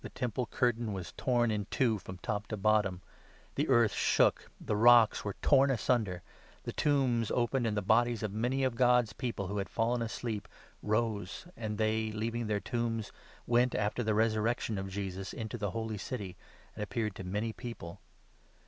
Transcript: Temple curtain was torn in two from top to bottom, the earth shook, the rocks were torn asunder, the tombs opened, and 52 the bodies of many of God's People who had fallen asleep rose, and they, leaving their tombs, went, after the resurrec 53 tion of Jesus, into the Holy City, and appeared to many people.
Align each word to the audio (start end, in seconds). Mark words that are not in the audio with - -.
Temple 0.15 0.47
curtain 0.47 0.93
was 0.93 1.11
torn 1.11 1.51
in 1.51 1.67
two 1.69 1.99
from 1.99 2.17
top 2.17 2.47
to 2.47 2.57
bottom, 2.57 3.01
the 3.53 3.67
earth 3.67 3.93
shook, 3.93 4.49
the 4.59 4.75
rocks 4.75 5.23
were 5.23 5.35
torn 5.43 5.69
asunder, 5.69 6.23
the 6.63 6.71
tombs 6.71 7.29
opened, 7.29 7.67
and 7.67 7.75
52 7.75 7.75
the 7.75 7.81
bodies 7.87 8.23
of 8.23 8.33
many 8.33 8.63
of 8.63 8.73
God's 8.73 9.13
People 9.13 9.45
who 9.45 9.59
had 9.59 9.69
fallen 9.69 10.01
asleep 10.01 10.47
rose, 10.81 11.45
and 11.55 11.77
they, 11.77 12.11
leaving 12.11 12.47
their 12.47 12.59
tombs, 12.59 13.11
went, 13.45 13.75
after 13.75 14.01
the 14.01 14.13
resurrec 14.13 14.55
53 14.55 14.59
tion 14.61 14.77
of 14.79 14.89
Jesus, 14.89 15.33
into 15.33 15.59
the 15.59 15.69
Holy 15.69 15.99
City, 15.99 16.35
and 16.75 16.81
appeared 16.81 17.13
to 17.13 17.23
many 17.23 17.53
people. 17.53 18.01